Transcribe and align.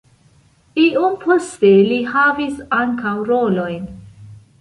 Iom 0.83 1.17
poste 1.25 1.71
li 1.91 1.99
havis 2.13 2.57
ankaŭ 2.79 3.13
rolojn. 3.29 3.85